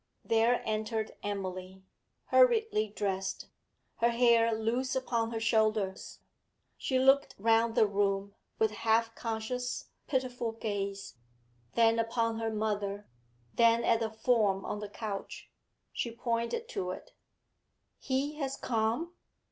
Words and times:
There 0.25 0.63
entered 0.65 1.11
Emily, 1.21 1.83
hurriedly 2.29 2.87
dressed, 2.87 3.49
her 3.97 4.09
hair 4.09 4.51
loose 4.51 4.95
upon 4.95 5.29
her 5.29 5.39
shoulders. 5.39 6.21
She 6.75 6.97
looked 6.97 7.35
round 7.37 7.75
the 7.75 7.85
room, 7.85 8.33
with 8.57 8.71
half 8.71 9.13
conscious, 9.13 9.89
pitiful 10.07 10.53
gaze, 10.53 11.17
then 11.75 11.99
upon 11.99 12.39
her 12.39 12.49
mother, 12.49 13.05
then 13.53 13.83
at 13.83 13.99
the 13.99 14.09
form 14.09 14.65
on 14.65 14.79
the 14.79 14.89
couch. 14.89 15.51
She 15.93 16.09
pointed 16.11 16.67
to 16.69 16.89
it. 16.89 17.13
'He 17.99 18.37
has 18.37 18.57
come?' 18.57 19.13